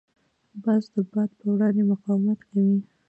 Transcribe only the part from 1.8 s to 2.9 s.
مقاومت کوي